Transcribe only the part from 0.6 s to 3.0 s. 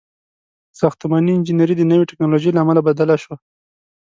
•ساختماني انجینري د نوې ټیکنالوژۍ له امله